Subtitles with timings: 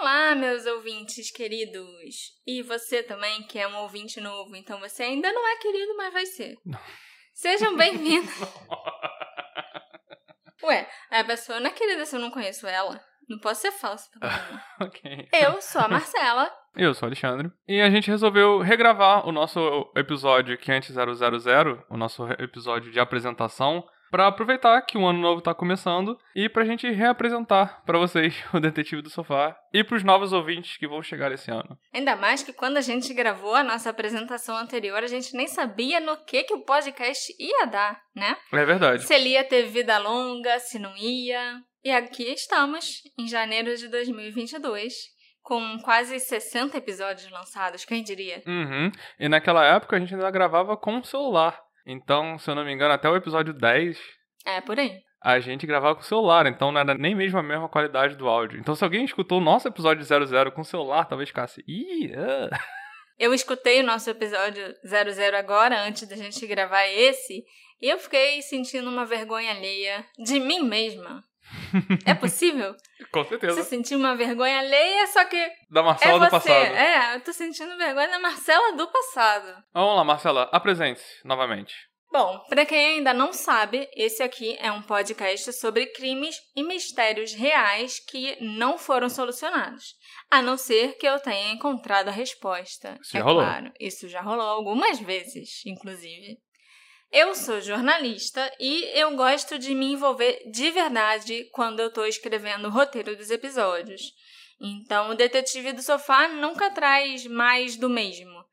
[0.00, 2.32] Olá, meus ouvintes queridos.
[2.46, 6.10] E você também, que é um ouvinte novo, então você ainda não é querido, mas
[6.10, 6.56] vai ser.
[7.34, 8.32] Sejam bem-vindos.
[10.64, 12.98] Ué, a pessoa não é querida se eu não conheço ela.
[13.28, 14.38] Não posso ser falsa também.
[14.80, 15.28] ok.
[15.34, 16.50] Eu sou a Marcela.
[16.74, 17.52] Eu sou o Alexandre.
[17.68, 20.96] E a gente resolveu regravar o nosso episódio 500,
[21.90, 26.64] o nosso episódio de apresentação, para aproveitar que o ano novo tá começando e pra
[26.64, 31.32] gente reapresentar para vocês o Detetive do Sofá e pros novos ouvintes que vão chegar
[31.32, 31.78] esse ano.
[31.94, 36.00] Ainda mais que quando a gente gravou a nossa apresentação anterior, a gente nem sabia
[36.00, 38.36] no que que o podcast ia dar, né?
[38.52, 39.04] É verdade.
[39.04, 41.60] Se ele ia ter vida longa, se não ia.
[41.84, 44.92] E aqui estamos, em janeiro de 2022,
[45.42, 48.42] com quase 60 episódios lançados, quem diria?
[48.46, 48.90] Uhum.
[49.18, 51.58] E naquela época a gente ainda gravava com o celular.
[51.86, 53.98] Então, se eu não me engano, até o episódio 10,
[54.46, 54.98] É, por aí.
[55.22, 58.28] a gente gravava com o celular, então não era nem mesmo a mesma qualidade do
[58.28, 58.58] áudio.
[58.58, 61.62] Então, se alguém escutou o nosso episódio 00 com o celular, talvez ficasse.
[61.66, 62.48] Ih, ah.
[63.18, 67.44] Eu escutei o nosso episódio 00 agora, antes da gente gravar esse,
[67.82, 71.22] e eu fiquei sentindo uma vergonha alheia de mim mesma.
[72.06, 72.74] É possível?
[73.12, 73.62] Com Você certeza.
[73.64, 75.36] sentiu uma vergonha alheia, só que
[75.70, 76.24] Da é Marcela você.
[76.26, 76.74] do passado.
[76.76, 79.62] É, eu tô sentindo vergonha da Marcela do passado.
[79.72, 81.74] Vamos lá, Marcela, apresente-se novamente.
[82.12, 87.32] Bom, pra quem ainda não sabe, esse aqui é um podcast sobre crimes e mistérios
[87.34, 89.94] reais que não foram solucionados.
[90.28, 92.98] A não ser que eu tenha encontrado a resposta.
[93.00, 93.44] Isso já é rolou.
[93.44, 93.72] claro.
[93.78, 96.36] Isso já rolou algumas vezes, inclusive.
[97.12, 102.68] Eu sou jornalista e eu gosto de me envolver de verdade quando eu tô escrevendo
[102.68, 104.12] o roteiro dos episódios.
[104.60, 108.44] Então, o Detetive do Sofá nunca traz mais do mesmo.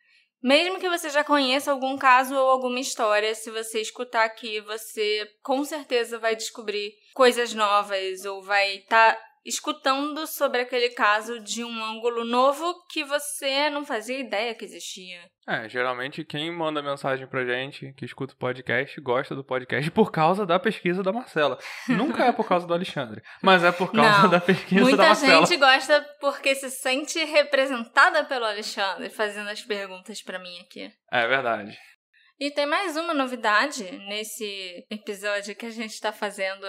[0.41, 5.29] Mesmo que você já conheça algum caso ou alguma história, se você escutar aqui, você
[5.43, 11.83] com certeza vai descobrir coisas novas ou vai estar escutando sobre aquele caso de um
[11.83, 15.21] ângulo novo que você não fazia ideia que existia.
[15.47, 20.11] É, geralmente quem manda mensagem pra gente, que escuta o podcast, gosta do podcast por
[20.11, 21.57] causa da pesquisa da Marcela.
[21.87, 25.03] Nunca é por causa do Alexandre, mas é por causa Não, da pesquisa da Muita
[25.03, 25.45] Marcela.
[25.45, 30.91] gente gosta porque se sente representada pelo Alexandre fazendo as perguntas pra mim aqui.
[31.09, 31.77] É verdade.
[32.39, 36.65] E tem mais uma novidade nesse episódio que a gente está fazendo.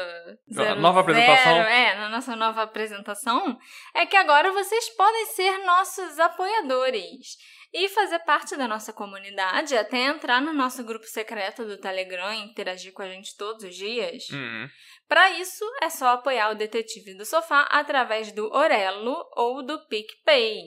[0.51, 1.55] Zero, nova apresentação.
[1.55, 3.59] Zero, é, na nossa nova apresentação.
[3.95, 7.37] É que agora vocês podem ser nossos apoiadores
[7.71, 12.45] e fazer parte da nossa comunidade, até entrar no nosso grupo secreto do Telegram e
[12.45, 14.27] interagir com a gente todos os dias.
[14.31, 14.69] Uhum.
[15.07, 20.63] Para isso, é só apoiar o Detetive do Sofá através do Orelo ou do PicPay.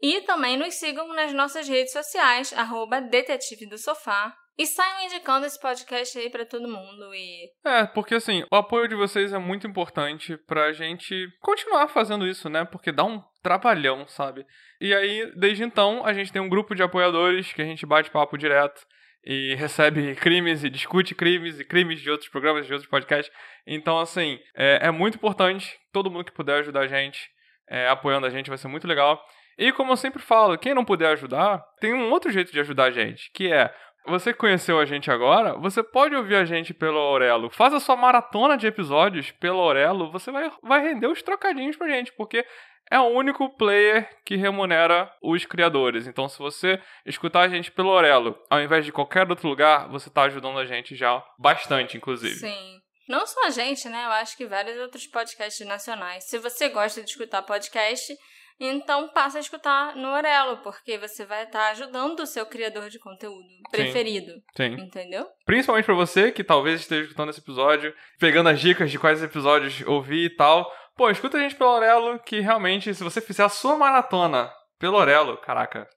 [0.00, 4.32] E também nos sigam nas nossas redes sociais, arroba Detetive do Sofá.
[4.56, 7.50] E saiam indicando esse podcast aí pra todo mundo e...
[7.64, 12.48] É, porque assim, o apoio de vocês é muito importante pra gente continuar fazendo isso,
[12.48, 12.64] né?
[12.64, 14.46] Porque dá um trabalhão, sabe?
[14.80, 18.10] E aí, desde então, a gente tem um grupo de apoiadores que a gente bate
[18.10, 18.80] papo direto
[19.24, 23.34] e recebe crimes e discute crimes e crimes de outros programas, de outros podcasts.
[23.66, 25.76] Então, assim, é, é muito importante.
[25.92, 27.28] Todo mundo que puder ajudar a gente,
[27.68, 29.20] é, apoiando a gente, vai ser muito legal.
[29.58, 32.84] E como eu sempre falo, quem não puder ajudar, tem um outro jeito de ajudar
[32.84, 33.72] a gente, que é
[34.06, 37.50] você conheceu a gente agora, você pode ouvir a gente pelo Aurelo.
[37.50, 41.88] Faz a sua maratona de episódios pelo Aurelo, você vai, vai render os trocadinhos pra
[41.88, 42.44] gente, porque
[42.90, 46.06] é o único player que remunera os criadores.
[46.06, 50.10] Então, se você escutar a gente pelo Aurelo, ao invés de qualquer outro lugar, você
[50.10, 52.34] tá ajudando a gente já bastante, inclusive.
[52.34, 52.80] Sim.
[53.08, 54.04] Não só a gente, né?
[54.04, 56.24] Eu acho que vários outros podcasts nacionais.
[56.24, 58.16] Se você gosta de escutar podcast,
[58.58, 62.98] então passa a escutar no Orelo, porque você vai estar ajudando o seu criador de
[62.98, 64.32] conteúdo preferido.
[64.56, 64.74] Sim.
[64.74, 65.26] Entendeu?
[65.44, 69.82] Principalmente pra você que talvez esteja escutando esse episódio, pegando as dicas de quais episódios
[69.86, 70.70] ouvir e tal.
[70.96, 74.48] Pô, escuta a gente pelo Aurelo, que realmente, se você fizer a sua maratona
[74.78, 75.88] pelo Aurelo, caraca,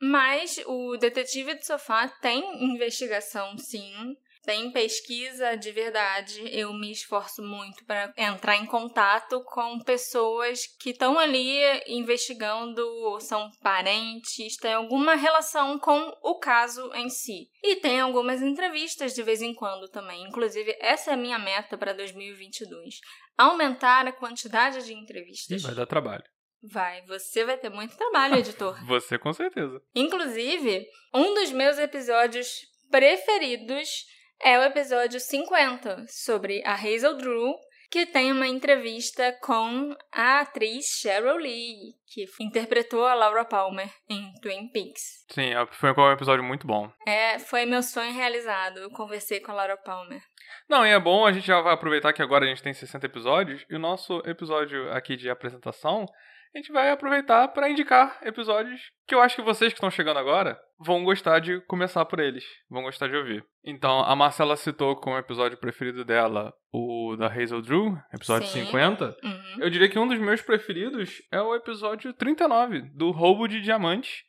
[0.01, 4.17] Mas o Detetive do Sofá tem investigação, sim.
[4.45, 6.43] Tem pesquisa de verdade.
[6.53, 12.85] Eu me esforço muito para entrar em contato com pessoas que estão ali investigando,
[13.21, 17.49] são parentes, têm alguma relação com o caso em si.
[17.63, 20.23] E tem algumas entrevistas de vez em quando também.
[20.25, 22.97] Inclusive, essa é a minha meta para 2022.
[23.39, 25.63] Aumentar a quantidade de entrevistas.
[25.63, 26.25] vai dar trabalho.
[26.67, 28.75] Vai, você vai ter muito trabalho, editor.
[28.89, 29.83] Você com certeza.
[29.95, 32.49] Inclusive, um dos meus episódios
[32.91, 34.07] preferidos
[34.43, 37.55] é o episódio 50, sobre a Hazel Drew,
[37.91, 44.33] que tem uma entrevista com a atriz Cheryl Lee, que interpretou a Laura Palmer em
[44.43, 45.25] Twin Peaks.
[45.31, 46.91] Sim, foi um episódio muito bom.
[47.07, 48.79] É, foi meu sonho realizado.
[48.79, 50.21] Eu conversei com a Laura Palmer.
[50.69, 53.07] Não, e é bom, a gente já vai aproveitar que agora a gente tem 60
[53.07, 56.07] episódios, e o nosso episódio aqui de apresentação,
[56.55, 60.19] a gente vai aproveitar para indicar episódios que eu acho que vocês que estão chegando
[60.19, 63.45] agora vão gostar de começar por eles, vão gostar de ouvir.
[63.65, 68.65] Então, a Marcela citou como episódio preferido dela o da Hazel Drew, episódio Sim.
[68.67, 69.17] 50.
[69.23, 69.57] Uhum.
[69.61, 74.25] Eu diria que um dos meus preferidos é o episódio 39, do roubo de diamantes,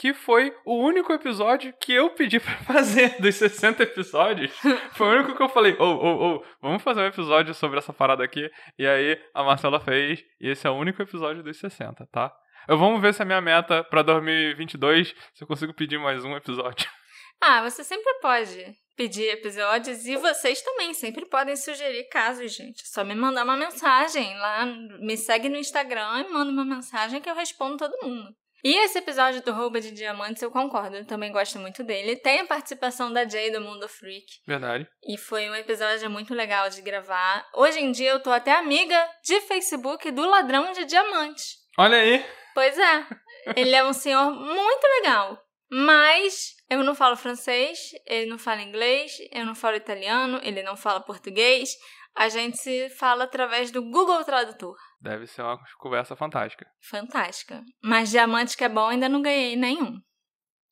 [0.00, 4.50] que foi o único episódio que eu pedi pra fazer dos 60 episódios.
[4.92, 7.92] Foi o único que eu falei, ô, ô, ô, vamos fazer um episódio sobre essa
[7.92, 8.50] parada aqui.
[8.78, 12.32] E aí a Marcela fez, e esse é o único episódio dos 60, tá?
[12.68, 16.36] Eu vamos ver se a minha meta pra 2022, se eu consigo pedir mais um
[16.36, 16.88] episódio.
[17.42, 22.82] Ah, você sempre pode pedir episódios e vocês também sempre podem sugerir casos, gente.
[22.82, 27.18] É só me mandar uma mensagem lá, me segue no Instagram e manda uma mensagem
[27.18, 28.28] que eu respondo todo mundo.
[28.62, 32.16] E esse episódio do Rouba de Diamantes eu concordo, eu também gosto muito dele.
[32.16, 34.26] Tem a participação da Jay do Mundo Freak.
[34.46, 34.86] Verdade.
[35.08, 37.48] E foi um episódio muito legal de gravar.
[37.54, 41.56] Hoje em dia eu tô até amiga de Facebook do ladrão de diamantes.
[41.78, 42.22] Olha aí.
[42.54, 43.06] Pois é.
[43.56, 45.38] Ele é um senhor muito legal.
[45.70, 50.76] Mas eu não falo francês, ele não fala inglês, eu não falo italiano, ele não
[50.76, 51.70] fala português.
[52.14, 54.76] A gente se fala através do Google Tradutor.
[55.00, 56.66] Deve ser uma conversa fantástica.
[56.80, 57.62] Fantástica.
[57.82, 60.00] Mas diamante que é bom ainda não ganhei nenhum.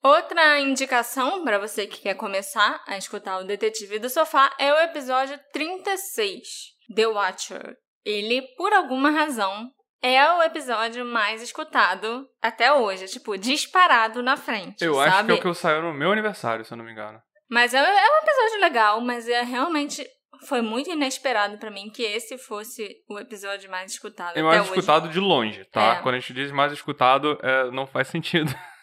[0.02, 4.78] Outra indicação para você que quer começar a escutar o Detetive do Sofá é o
[4.78, 6.46] episódio 36,
[6.94, 7.76] The Watcher.
[8.04, 9.70] Ele, por alguma razão,
[10.02, 15.08] é o episódio mais escutado até hoje, tipo, disparado na frente, Eu sabe?
[15.08, 17.20] acho que é o que eu saiu no meu aniversário, se eu não me engano.
[17.50, 20.06] Mas é, é um episódio legal, mas é realmente
[20.46, 24.70] foi muito inesperado pra mim que esse fosse o episódio mais escutado É mais hoje.
[24.70, 25.94] escutado de longe, tá?
[25.96, 26.02] É.
[26.02, 28.54] Quando a gente diz mais escutado, é, não faz sentido.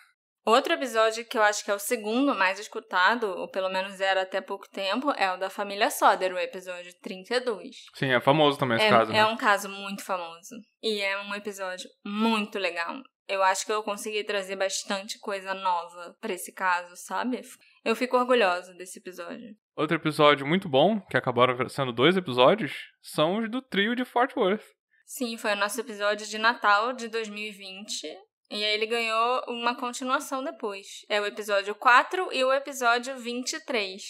[0.46, 4.22] Outro episódio que eu acho que é o segundo mais escutado, ou pelo menos era
[4.22, 7.76] até pouco tempo, é o da família Soder, o episódio 32.
[7.96, 9.26] Sim, é famoso também esse é, caso, é né?
[9.26, 10.56] um caso muito famoso.
[10.84, 13.02] E é um episódio muito legal.
[13.28, 17.42] Eu acho que eu consegui trazer bastante coisa nova pra esse caso, sabe?
[17.84, 19.56] Eu fico orgulhosa desse episódio.
[19.76, 24.38] Outro episódio muito bom, que acabaram sendo dois episódios, são os do trio de Fort
[24.38, 24.64] Worth.
[25.08, 28.08] Sim, foi o nosso episódio de Natal de 2020.
[28.50, 31.06] E aí ele ganhou uma continuação depois.
[31.10, 34.02] É o episódio 4 e o episódio 23.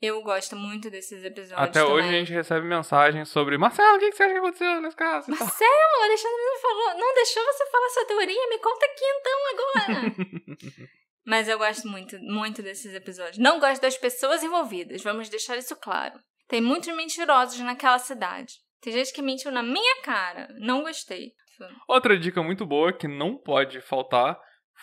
[0.00, 1.58] Eu gosto muito desses episódios.
[1.68, 2.20] Até hoje a também.
[2.20, 5.28] gente recebe mensagens sobre Marcelo, o que você acha que aconteceu nesse caso?
[5.28, 9.40] Marcelo, o Alexandre não falou, não deixou você falar sua teoria, me conta aqui então
[9.52, 10.14] agora.
[11.26, 13.38] Mas eu gosto muito, muito desses episódios.
[13.38, 16.18] Não gosto das pessoas envolvidas, vamos deixar isso claro.
[16.46, 18.54] Tem muitos mentirosos naquela cidade.
[18.80, 20.48] Tem gente que mentiu na minha cara.
[20.58, 21.32] Não gostei.
[21.88, 24.38] Outra dica muito boa que não pode faltar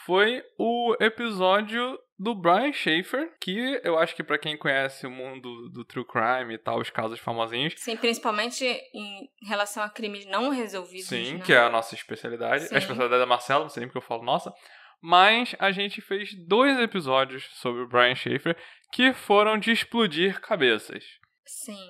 [0.06, 5.70] foi o episódio do Brian Schaefer, que eu acho que pra quem conhece o mundo
[5.70, 10.50] do true crime e tal, os casos famosinhos, Sim, principalmente em relação a crimes não
[10.50, 11.08] resolvidos.
[11.08, 11.44] sim, né?
[11.46, 12.76] que é a nossa especialidade, Sim.
[12.76, 14.54] a especialidade da Marcela, não sei nem porque eu falo nossa,
[15.02, 18.58] mas a gente fez dois episódios sobre o Brian Schaefer
[18.94, 21.04] que foram de explodir cabeças.
[21.46, 21.90] Sim.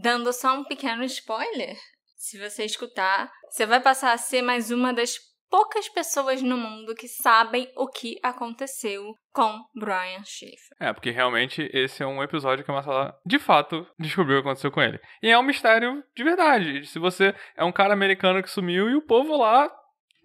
[0.00, 1.76] Dando só um pequeno spoiler,
[2.16, 5.18] se você escutar, você vai passar a ser mais uma das
[5.50, 10.76] poucas pessoas no mundo que sabem o que aconteceu com Brian Schaefer.
[10.78, 14.48] É, porque realmente esse é um episódio que a Marcela, de fato, descobriu o que
[14.48, 15.00] aconteceu com ele.
[15.20, 16.86] E é um mistério de verdade.
[16.86, 19.68] Se você é um cara americano que sumiu e o povo lá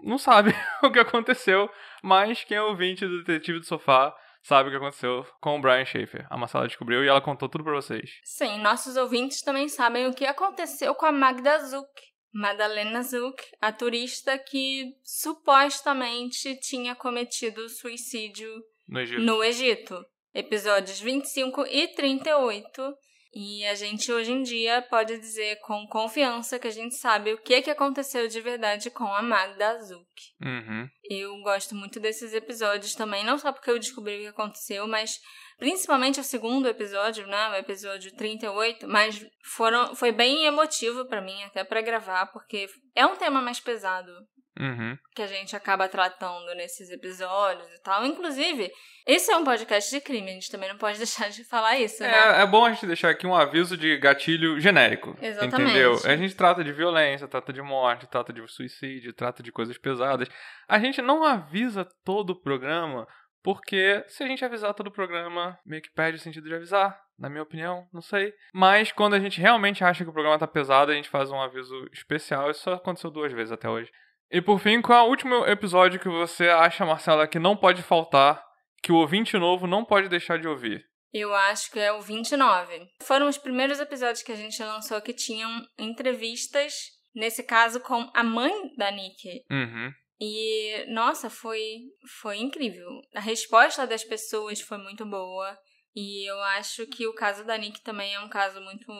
[0.03, 0.53] não sabe
[0.83, 1.67] o que aconteceu,
[2.03, 5.85] mas quem é ouvinte do Detetive do Sofá sabe o que aconteceu com o Brian
[5.85, 6.27] Schaefer.
[6.29, 8.11] A Marcela descobriu e ela contou tudo pra vocês.
[8.23, 11.89] Sim, nossos ouvintes também sabem o que aconteceu com a Magda Zuck.
[12.35, 18.49] Madalena Zuck, a turista que supostamente tinha cometido suicídio
[18.87, 19.21] No Egito.
[19.21, 20.05] no Egito.
[20.33, 22.95] Episódios 25 e 38.
[23.35, 27.41] E a gente hoje em dia pode dizer com confiança que a gente sabe o
[27.41, 30.35] que, que aconteceu de verdade com a Magda Azuki.
[30.39, 30.87] Uhum.
[31.09, 35.19] Eu gosto muito desses episódios também, não só porque eu descobri o que aconteceu, mas
[35.57, 39.25] principalmente o segundo episódio, né, o episódio 38, mas
[39.55, 44.11] foram foi bem emotivo pra mim até pra gravar, porque é um tema mais pesado
[44.59, 44.97] Uhum.
[45.15, 48.05] que a gente acaba tratando nesses episódios e tal.
[48.05, 48.71] Inclusive,
[49.05, 52.03] esse é um podcast de crime, a gente também não pode deixar de falar isso,
[52.03, 52.39] né?
[52.39, 55.17] É, é bom a gente deixar aqui um aviso de gatilho genérico.
[55.21, 55.71] Exatamente.
[55.71, 55.99] Entendeu?
[56.05, 60.27] A gente trata de violência, trata de morte, trata de suicídio, trata de coisas pesadas.
[60.67, 63.07] A gente não avisa todo o programa,
[63.43, 67.01] porque se a gente avisar todo o programa, meio que perde o sentido de avisar.
[67.19, 68.33] Na minha opinião, não sei.
[68.53, 71.39] Mas quando a gente realmente acha que o programa tá pesado, a gente faz um
[71.39, 72.49] aviso especial.
[72.49, 73.91] Isso só aconteceu duas vezes até hoje.
[74.33, 77.83] E por fim, qual é o último episódio que você acha, Marcela, que não pode
[77.83, 78.43] faltar,
[78.81, 80.83] que o ouvinte novo não pode deixar de ouvir?
[81.13, 82.89] Eu acho que é o 29.
[83.03, 86.73] Foram os primeiros episódios que a gente lançou que tinham entrevistas,
[87.13, 89.43] nesse caso com a mãe da Nick.
[89.51, 89.93] Uhum.
[90.19, 91.81] E, nossa, foi,
[92.19, 92.89] foi incrível.
[93.13, 95.55] A resposta das pessoas foi muito boa.
[95.95, 98.91] E eu acho que o caso da Nick também é um caso muito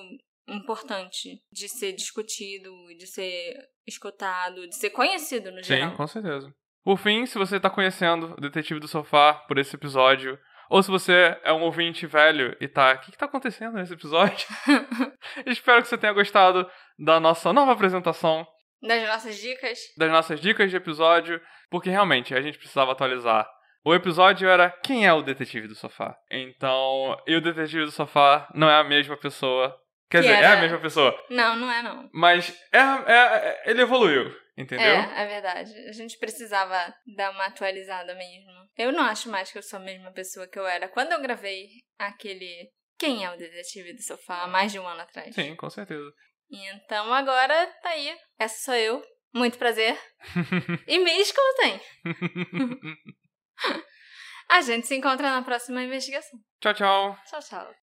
[0.48, 5.92] importante de ser discutido, de ser escutado, de ser conhecido no geral.
[5.92, 6.54] Sim, com certeza.
[6.84, 10.38] Por fim, se você está conhecendo o Detetive do Sofá por esse episódio,
[10.70, 14.46] ou se você é um ouvinte velho e tá, o que, está acontecendo nesse episódio?
[15.46, 16.70] Espero que você tenha gostado
[17.00, 18.46] da nossa nova apresentação.
[18.82, 19.80] Das nossas dicas.
[19.98, 23.50] Das nossas dicas de episódio, porque realmente a gente precisava atualizar.
[23.86, 26.18] O episódio era Quem é o Detetive do Sofá?
[26.32, 29.78] Então, e o Detetive do Sofá não é a mesma pessoa.
[30.14, 31.26] Quer Que dizer, era- é a mesma pessoa.
[31.32, 32.08] Não, não é não.
[32.14, 34.86] Mas é, é- é- ele evoluiu, entendeu?
[34.86, 35.72] É, é verdade.
[35.90, 38.52] A gente precisava dar uma atualizada mesmo.
[38.78, 41.20] Eu não acho mais que eu sou a mesma pessoa que eu era quando eu
[41.22, 41.66] gravei
[41.98, 45.34] aquele Quem é o Detetive do Sofá há mais de um ano atrás.
[45.34, 46.12] Sim, com certeza.
[46.52, 48.16] Então agora tá aí.
[48.38, 49.04] Essa sou eu.
[49.34, 49.98] Muito prazer.
[50.88, 51.82] E me escutem.
[54.52, 56.38] A gente se encontra na próxima investigação.
[56.62, 57.18] tchau, tchau.
[57.28, 57.83] Tchau, tchau.